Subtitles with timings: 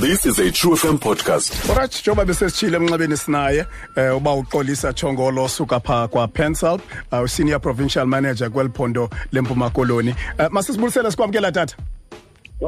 [0.00, 1.68] This is a True FM podcast.
[1.70, 6.80] Alright, njengoba besesitshile emnxebeni sinaye eh uba uxolisa Chongolo suka pha kwa Pensal,
[7.12, 10.14] uh, senior provincial manager kweliphondo lempuma koloni.
[10.38, 11.76] Uh, masisibulisele sikwamkela tata.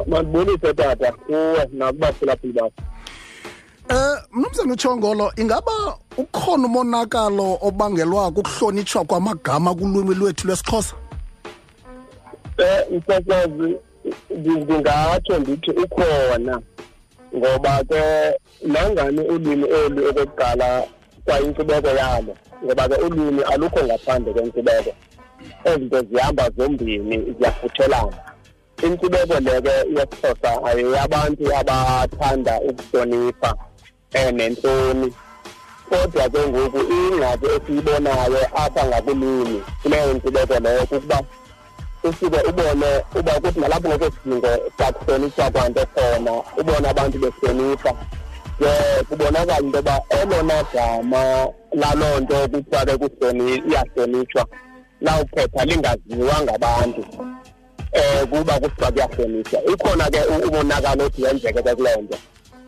[0.07, 2.71] mandibonise tata kuwe nakubaphulaphuli bakho
[3.89, 5.71] Eh mnumzana uChongolo ingaba
[6.17, 10.95] ukhona umonakalo obangelwa kukuhlonitshwa kwamagama kulwimi lwethu lwesiXhosa?
[12.57, 13.75] um msasazi
[14.37, 16.61] ndingatsho ndithi ukhona
[17.35, 18.01] ngoba ke
[18.61, 20.67] nangani ulwimi olu okokuqala
[21.25, 24.91] kwayinkcubeko yalo ngoba ke ulwimi alukho ngaphandle kwenkcubeko.
[25.63, 28.17] Ezi nto zihamba zombini ziyafuthelana.
[28.83, 33.51] Inkcubeko le ke yesixhosa ayeyabantu abathanda ukuhlonipha
[34.15, 35.13] um nentloni
[35.89, 41.19] kodwa ke ngoku ingxaki esiyibonayo apha ngakulwimi kuleyo nkcubeko leyo kukuba
[42.07, 47.93] usuke ubone uba kuthi nalapho ngekho sidingo sakuhlonitshwa kwanto khona ubone abantu behlonipha.
[48.59, 54.45] Ke kubonakala into yoba elona gama laloo nto kuthiwa ke kuhloni iyahlonitshwa
[55.01, 57.03] lawuphetha lingaziwa ngabantu.
[57.11, 59.59] Um kuba kuthiwa kuyahlonitshwa.
[59.73, 62.17] Ikhona ke umonakalo othi wenzeke ke kuloo nto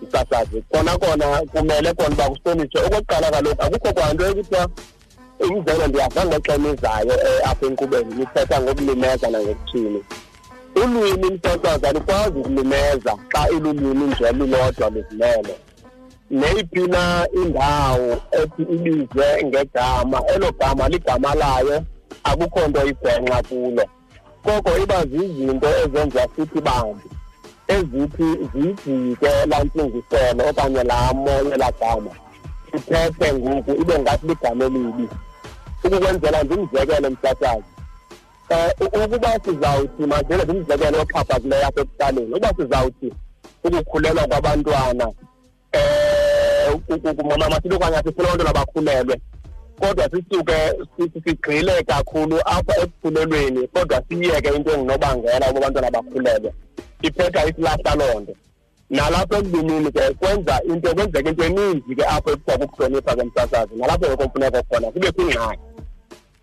[0.02, 2.82] msasazi khona kona kumele kona uba kuhlonitshwe.
[2.86, 4.68] Okokuqala kaloku akukho kwanto ekuthiwa
[5.40, 10.02] umzelo ndiyava ngexema izayo um apha enkqubeni nithetha ngokulimeza nangokuthini.
[10.76, 15.56] Ulwimi msasazi alukwazi ukulimeza xa ilulwimi nje lulodwa luzimele
[16.32, 21.84] neyiphi na indawo ethi ibizwe ngegama elo gama ligama layo
[22.24, 23.86] akukho nto igwenxa kulo.
[24.44, 27.10] Koko iba zizinto ezenza sithi bambi
[27.68, 32.12] ezithi ziyijike laa ntsingiselo okanye laa moya laa gama.
[32.72, 35.08] Sithethe ngoku ibe ngathi ligama elibi.
[35.84, 37.64] Ukukwenzela ndimzekelo msasazi
[38.50, 43.14] um ukuba sizawuthi mandele ndimzekelo oxhaphakileyo apha ekuhlaleni uba sizawuthi
[43.64, 46.82] ukukhulelwa kwabantwana um
[47.30, 49.22] mama masithi okanye sifuna abantwana bakhulelwe
[49.80, 50.58] kodwa sisuke
[51.24, 56.54] sigxile kakhulu apha ekukhulelweni kodwa siyeke into engunobangela uba abantwana bakhulelwe.
[57.02, 58.34] Iphetha isilahla loo nto.
[58.90, 64.06] Nalapha ekulimini ke kwenza into kwenzeka into eninzi ke apho ekuthiwa kukuhlonipha ke msasazi nalapho
[64.08, 65.67] ngekho mfuneko khona kube kwingxaki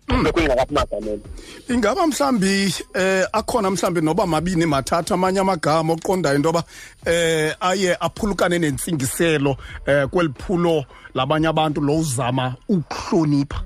[0.09, 1.21] kube kwingxaki apha magameni
[1.69, 6.63] Ingaba mhlambi eh akhona mhlambi noba mabini mathathu amanye amagama oqondayo into yoba
[7.05, 13.63] eh aye aphulukane nentsingiselo eh kweliphulo labanye abantu lo uzama ukuhlonipha.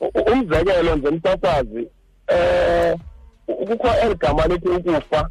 [0.00, 1.88] U- umzekelo nje msasazi
[2.28, 2.96] eh
[3.46, 5.30] kukho eli gama lithi ukufa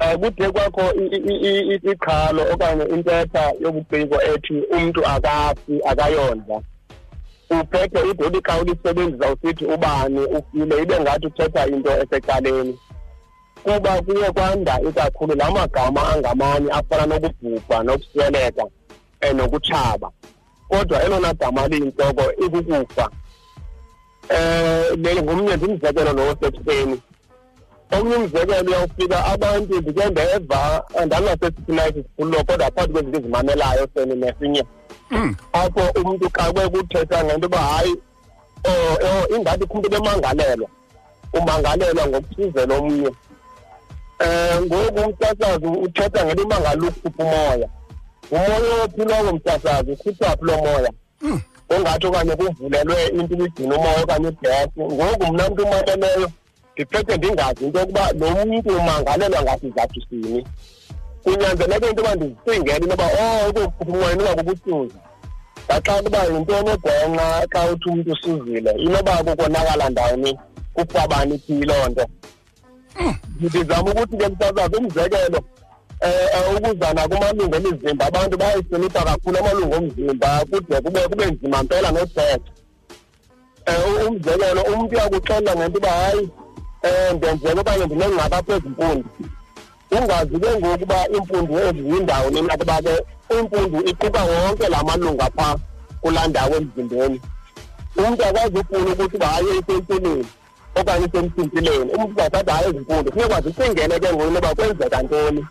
[0.00, 6.60] um kude kwakho i- i- i- i- iqhalo okanye intetha yobuciko ethi umntu akafi akayondla.
[7.50, 12.78] Uphethe idodi xa ulisebenzisa usithi ubani ufile ibe ngathi uthetha into esecaleni.
[13.62, 20.10] Kuba kuye kwanda ikakhulu la magama angamanye afana nokubhubha nokusweleka um nokutshaba.
[20.68, 23.10] Kodwa elona gama liyintloko ikukufa.
[24.30, 27.00] Um le ngomnye ndimzekelo lo osekuseni.
[27.90, 34.62] Omnye umzekelo uyawufika abantu ndike ndeva andinasesithi na isisikhululo kodwa phakathi kwezinto ezimamelayo seni nesinye.
[35.52, 37.94] Apho umntu xa kwekuthetha ngento yoba hayi
[38.64, 40.68] oh, oh, ingathi kho umntu bemangalelwa
[41.32, 43.10] umangalelwa ngokusizela omnye
[44.24, 47.68] um ngoku umsasazi uthetha ngento imangala ukhupha umoya?
[48.30, 50.92] Umoya ophi lowo msasazi ukhupha phi loo moya?
[51.68, 56.30] Ongathi okanye kuvulelwe into ibigcina umoya okanye igesi ngoku mna mntu umaleleyo
[56.76, 60.46] ndiphethe ndingazi into yokuba lo mntu umangalelwa ngasizathu sini.
[61.22, 64.92] Kunyanzeleke into yoba ndizicingele into yoba oh ukukhupha umoya inoba kubuhlungu
[65.66, 70.38] ngaxa kuba yintoni egwenxa xa uthi umntu usuzile inoba kukonakala ndawoni
[70.74, 72.06] kufabani phi loo nto.
[73.40, 75.40] Ndizama ukuthi ke msasazi umzekelo
[76.06, 82.50] um ukuzana kumalungu emizimba abantu bayayihlonipha kakhulu amalungu omzimba kude kube kube nzima mpela nothetha.
[83.68, 86.28] Um umzekelo umntu uyakuxelela ngento uba hayi
[86.86, 89.08] um ndenzeka okanye ndinengxaki apha ezimpundu
[89.90, 92.94] ungazi ke ngoku uba iimpundu ezi yindawo nina kuba ke
[93.38, 95.56] impundu iquka wonke la malungu apha
[96.00, 97.20] kulaa ndawo emzimbeni.
[97.96, 100.26] Umntu akwazi ufuna ukuthi uba hayi isempilweni
[100.74, 105.46] okanye isemthintileni umntu uzawuthatha hayi ezimpundu funeka zicingele ke ngoku noba kwenzeka ntoni.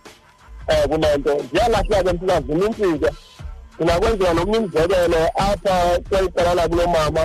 [0.69, 3.09] Um kule nto ziyalahleka ke mntu zinintsi ke
[3.75, 5.75] ndingakwenziwa nomnye umzekelo apha
[6.09, 7.23] kweli cala lakulo mama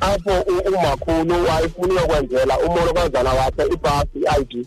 [0.00, 4.66] apho u- umakhulu wayefuna uyokwenzela umolokazana wakhe ibhasi i-i d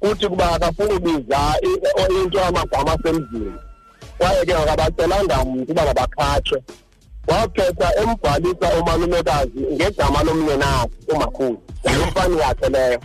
[0.00, 3.52] kuthi kuba akafuni ubiza i- o- into amagama asemzini.
[4.18, 6.62] Kwaye ke akabacelanga mntu uba mabakhatshwe.
[7.28, 13.00] Waphetha embhalisa umalumekazi ngegama lomnyenakhe umakhulu yayimfani yakhe leyo.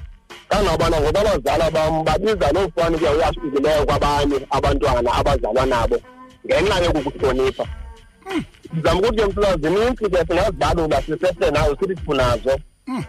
[0.49, 5.97] Kangabana ngoba abazala bam babiza loo fani ke uyahlukileyo kwabanye abantwana abazalwa nabo
[6.45, 7.65] ngenxa yokukuhlonipha.
[8.73, 11.77] Ndizama ukuthi ke mhlula zinintsi ke singazibalula sisese nazo.
[11.79, 12.59] Sithi sifunazo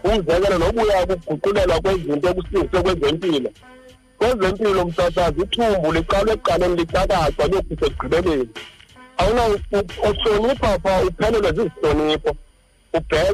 [0.03, 3.49] umzekelo nobuya kuguqulelwa kwezinto ekusingiswe kwezempilo
[4.17, 8.49] kwezempilo msasazi ithumbu liqalwe ekuqaleni licakacwa liyokufisa ekugqibeleni
[9.17, 12.35] awunauhlonipha pha uphelelwe zizihlonipho.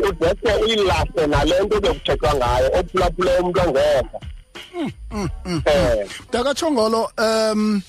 [0.09, 4.19] Udese uyilahle nale nto bekuthethwa ngayo ophulaphule umntu ongekho.
[5.11, 5.27] Um
[6.31, 7.81] dakatshongolo um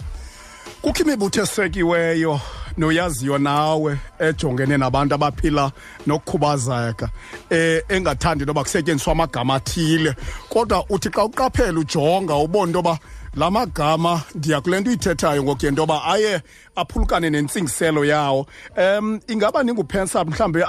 [0.82, 2.40] kukho imibutho esekiweyo.
[2.76, 5.72] Noyaziyo nawe ejongene nabantu abaphila
[6.06, 7.08] nokukhubazeka
[7.50, 10.14] eh engathandi noba kusetyenziswa amagama athile.
[10.48, 12.98] Kodwa uthi xa uqaphela ujonga ubona into yoba
[13.34, 16.40] la magama ndiya kule nto uyithethayo ngokuye into yoba aye
[16.76, 18.46] aphulukane nentsingiselo yawo.
[18.76, 20.62] Um ingaba ninguphensa mhlawumbi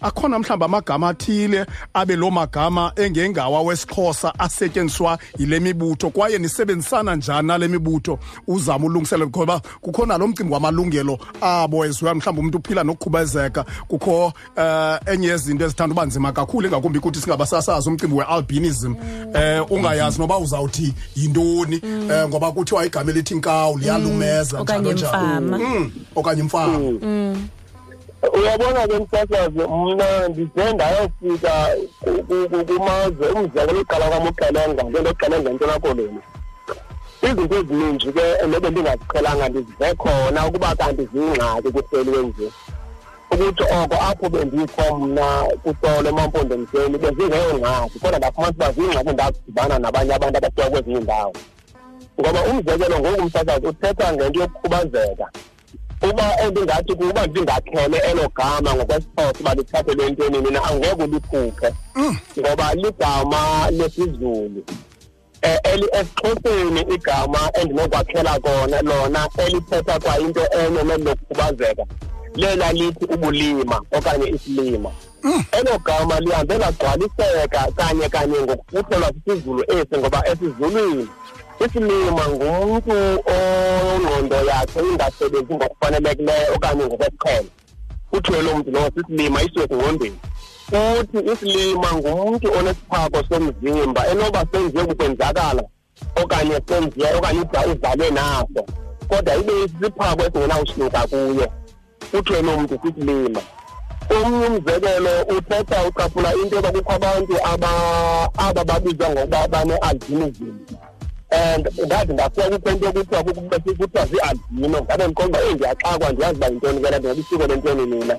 [0.00, 7.48] akhona mhlawumbi amagama athile abe loo magama engengawa wesixhosa asetyenziswa yile mibutho kwaye nisebenzisana njani
[7.48, 8.18] nale mibutho?
[8.46, 13.64] Uzama ulungiselela ngoba kukho nalo mcimbi wamalungelo abo eziweyo mhlawumbi umntu uphila nokukhubazeka.
[13.88, 18.94] Kukho um enye yezinto ezithanda uba nzima kakhulu ingakumbi ukuthi singabasasazi umcimbi we-albinism.
[18.94, 25.29] Um ungayazi noba uzawuthi yintoni um ngoba kuthiwa igama elithi nkawu liyalumeza okanye njalo njalo.
[25.30, 26.78] Mfama Mm, okanye mfama
[28.38, 31.52] uyabona ke msasazi mna ndide ndayofika
[32.04, 36.20] ku- ku- ku- kumazwe umzekelo uqala kwam uqelenga ngento eqelenga entona koloni.
[37.22, 42.48] Izinto ezininji ke nobe ndingaziqhelanga ndizive khona ukuba kanti ziyingxaki kuhleliwe nje
[43.32, 45.26] ukuthi oko apho bendikho mna
[45.62, 51.32] kusolo emampondomiseni bezingeyongxaki kodwa ndafumanisa uba ziyingxaki ndakudibana nabanye abantu abasuka kwezinye iindawo.
[52.20, 55.26] Ngoba umzekelo ngoku umsasazi uthetha ngento yokukhubazeka.
[56.08, 61.68] Uba endingathi kuba ndingakhele elo gama ngokwesixhosa uba lithathelwe entweni nina angeke ulikhuphe.
[62.38, 64.64] Ngoba ligama lesizulu
[65.42, 71.84] um eli esixhoseni igama endinokwakhela kona lona elithetha kwa into enye neli lokukhubazeka
[72.34, 74.90] lela lithi ubulima okanye isilima.
[75.52, 81.08] Elo gama lihambe lagcwaliseka kanye kanye ngokufuthelwa sisizulu esi ngoba esizulwini.
[81.64, 82.94] Isilima ngumntu
[83.34, 87.48] ongqondo yakhe ingasebenzi ngokufanelekileyo okanye ngokwesiqhelo.
[88.10, 90.18] Kuthiwe lo mntu lowo sisilima isiwe kungqondweni
[90.70, 95.62] futhi isilima ngumntu onesiphako somzimba enoba senziwe kukwenzakala
[96.22, 98.62] okanye senziwe okanye uda uzalwe naso
[99.08, 101.46] kodwa ibe isisiphako esingenawusuka kuye
[102.10, 103.40] kuthiwe lo mntu sisilima
[104.16, 110.54] omnye umzekelo uthetha ucaphula into yoba kukho abantu aba- aba babizwa ngokuba bane-albinism.
[111.30, 116.80] And ndathi ndafika kukho into kuthiwa kuthiwa zii-albino ndabe ndiqonda eyi ndiyaxakwa ndiyazi uba yintoni
[116.80, 118.16] ke le nto ngoba isiko lentoni nina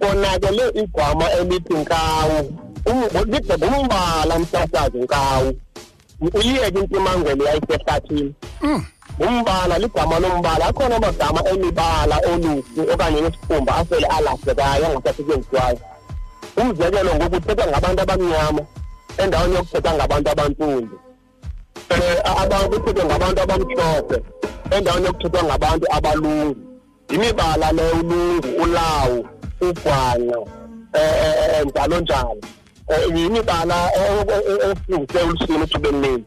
[0.00, 2.52] konakele igama elithi nkawu
[2.86, 5.52] Um- lide ngumbala msasazi nkawu.
[6.34, 8.34] Uyiyeke intimangwele yayisehlathini.
[9.18, 15.78] Umbala ligama lombala akhona amagama emibala oluhlu okanye nesikhumba asele alahlekayo angasasetyenziswayo
[16.56, 18.62] umzekelo ngoku uthethwa ngabantu abamnyama
[19.18, 21.07] endaweni yokuthetha ngabantu abantsundu um
[22.42, 24.22] abantu kuthethwe ngabantu abamhlophe
[24.70, 26.56] endaweni yokuthethwa ngabantu abalungu.
[27.10, 29.26] Yimibala le ulungu ulawu
[29.60, 32.40] ugwanya um njalo njalo.
[32.88, 33.90] Um yimibala
[34.70, 36.24] efungise ulusini ethubeni leni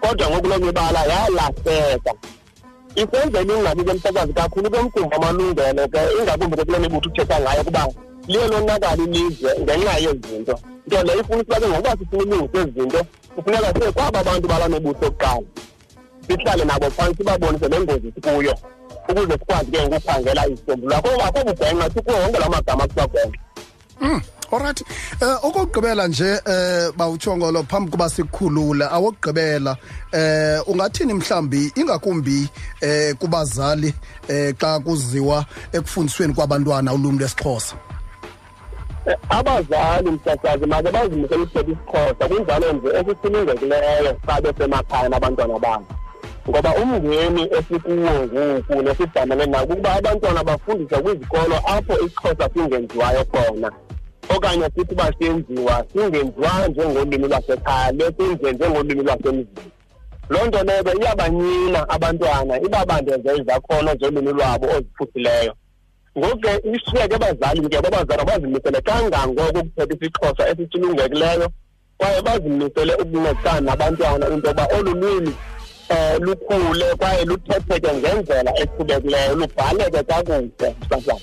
[0.00, 2.12] kodwa ngoku loo mibala yalahleka.
[2.94, 7.88] Isenzela ingxaki ke msakazi kakhulu kwemcimbi amalungelo ke ingakumbi ke kule mibutho uthetha ngayo kuba
[8.26, 10.58] liye lonakala ilizwe ngenxa yezinto.
[10.86, 15.04] Nto leyo ifunisa ke ngokuba sifuna ulungisa ezi zinto kufuneka siye kwaba bantu bala mibutho
[15.04, 15.42] yokuqala
[16.26, 18.54] sihlale nabo phantsi sibabonise le ngozi sikuyo
[19.08, 23.40] ukuze sikwazi ke ngokukhangela izisombululo akho akho bugwenxa sikuwo wonke la magama kuthiwa gwenxa
[24.52, 24.82] Alright.
[25.22, 29.76] Eh okugqibela nje eh bawutshongolo phambi kuba sikhulula awokugqibela
[30.12, 32.48] eh ungathini mhlambi ingakumbi
[32.80, 33.94] eh kubazali
[34.28, 37.76] eh xa kuziwa ekufundisweni kwabantwana ulumi lesixhosa.
[39.06, 45.86] Eh, abazali msasazi make bazimisele ukuthetha isixhosa kunjalo nje esisilungekileyo xa besemakhaya nabantwana babo.
[46.48, 53.72] Ngoba umngeni esikuwo ngoku nesijamele nawo kukuba abantwana bafundiswa kwizikolo apho isixhosa singenziwayo khona.
[54.36, 59.70] Okanye sithi uba senziwa singenziwa njengolwimi lwasekhaya lesenziwe njengolwimi lwasemzini.
[60.30, 65.54] Loo nto leyo ke iyabanyina abantwana ibabandeze izakhono zolwimi lwabo oziphuhlileyo
[66.18, 71.48] ngoku ke ishiyeke abazali ke abazali bazimisele kangangoko ukuthetha isixhosa esisilungekileyo
[71.98, 75.34] kwaye bazimisele ukuncedisana nabantwana into yoba olu lwimi
[75.90, 81.20] um lukhule kwaye luthetheke ngendlela eqhubekileyo lubhaleke kakuhle sasana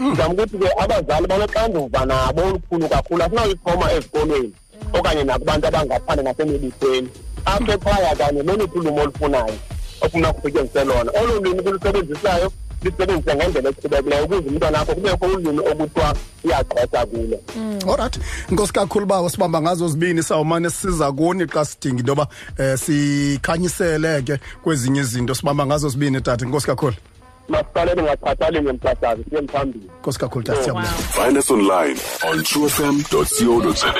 [0.00, 4.52] ndizama ukuthi ke abazali banoxanduva nabo olukhulu kakhulu asinawuyixhoma ezikolweni
[4.96, 7.08] okanye nakubantu abangaphandle nasemibuthweni
[7.44, 9.58] apha ekhaya kanye loluphi ulwimi olufunayo
[10.04, 11.10] ofuna ukusetyenziswe lona.
[11.20, 12.52] Olo lwimi kulusebenzisayo
[12.84, 16.14] lisebenzise ngendlela echubekileyo ukuze umntwana akho kubekho ulwimi okuthiwa
[16.44, 17.38] uyagqwesa kulo
[17.86, 18.18] olright
[18.50, 24.22] inkosi kakhulu bawo sibamba ngazo zibini sawumane siza kuni xa sidinga into yoba um sikhanyisele
[24.22, 25.34] ke kwezinye izinto.
[25.34, 26.44] Sibamba ngazo zibini tata?
[26.44, 26.94] Inkosi kakhulu.
[27.48, 32.00] Masiqalele ngakhathaleli ngemthathazi siye mphambili inkosi kakhulu tata siyabulela Find us online
[32.30, 33.94] on truefm.co.za.